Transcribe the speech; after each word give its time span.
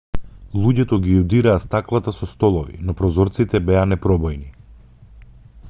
луѓето 0.61 0.97
ги 1.03 1.11
удираа 1.23 1.59
стаклата 1.65 2.13
со 2.19 2.29
столови 2.31 2.79
но 2.87 2.95
прозорците 3.03 3.63
беа 3.69 3.85
непробојни 3.93 4.51